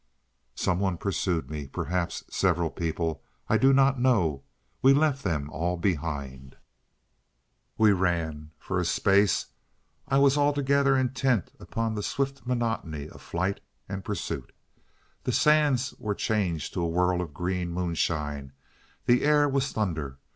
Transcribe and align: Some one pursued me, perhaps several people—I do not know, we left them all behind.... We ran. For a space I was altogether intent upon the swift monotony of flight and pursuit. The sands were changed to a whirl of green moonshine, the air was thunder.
Some 0.55 0.79
one 0.79 0.97
pursued 0.97 1.51
me, 1.51 1.67
perhaps 1.67 2.23
several 2.27 2.71
people—I 2.71 3.59
do 3.59 3.71
not 3.71 3.99
know, 3.99 4.41
we 4.81 4.95
left 4.95 5.23
them 5.23 5.47
all 5.51 5.77
behind.... 5.77 6.55
We 7.77 7.91
ran. 7.91 8.49
For 8.57 8.79
a 8.79 8.83
space 8.85 9.45
I 10.07 10.17
was 10.17 10.39
altogether 10.39 10.97
intent 10.97 11.51
upon 11.59 11.93
the 11.93 12.01
swift 12.01 12.47
monotony 12.47 13.09
of 13.09 13.21
flight 13.21 13.59
and 13.87 14.03
pursuit. 14.03 14.53
The 15.23 15.31
sands 15.31 15.93
were 15.99 16.15
changed 16.15 16.73
to 16.73 16.81
a 16.81 16.87
whirl 16.89 17.21
of 17.21 17.31
green 17.31 17.69
moonshine, 17.71 18.53
the 19.05 19.23
air 19.23 19.47
was 19.47 19.71
thunder. 19.71 20.17